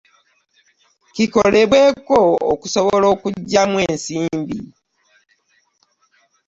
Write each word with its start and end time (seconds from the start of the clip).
Kikolebweko 1.13 2.19
okusobola 2.53 3.05
okuggyamu 3.13 3.77
ensimbi. 3.89 4.57